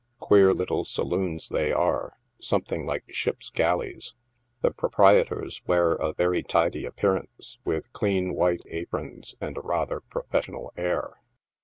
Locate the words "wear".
5.67-5.91